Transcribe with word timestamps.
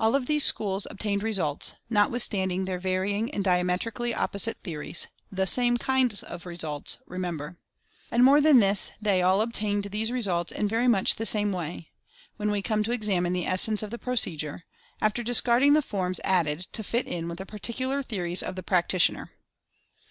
All 0.00 0.14
of 0.14 0.24
these 0.24 0.42
schools 0.42 0.86
obtained 0.90 1.22
results, 1.22 1.74
notwithstanding 1.90 2.64
their 2.64 2.78
vary 2.78 3.14
ing 3.14 3.30
and 3.30 3.44
diametrically 3.44 4.14
opposite 4.14 4.56
theories— 4.62 5.08
the 5.30 5.46
same 5.46 5.76
kind 5.76 6.18
of 6.26 6.46
results, 6.46 6.96
remember. 7.06 7.58
And 8.10 8.24
more 8.24 8.40
than 8.40 8.60
this 8.60 8.92
they 9.02 9.20
all 9.20 9.42
ob 9.42 9.52
tained 9.52 9.90
these 9.90 10.10
results 10.10 10.50
in 10.50 10.66
very 10.66 10.88
much 10.88 11.16
the 11.16 11.26
same 11.26 11.52
way, 11.52 11.90
when 12.38 12.50
we 12.50 12.62
come 12.62 12.82
to 12.84 12.92
examine 12.92 13.34
the 13.34 13.44
essence 13.44 13.82
of 13.82 13.90
the 13.90 13.98
procedure, 13.98 14.64
after 15.02 15.22
discarding 15.22 15.74
the 15.74 15.82
forms 15.82 16.20
added 16.24 16.60
to 16.72 16.82
fit 16.82 17.06
in 17.06 17.28
with 17.28 17.36
the 17.36 17.44
particular 17.44 18.02
theories 18.02 18.42
of 18.42 18.56
the 18.56 18.62
practitioner. 18.62 19.30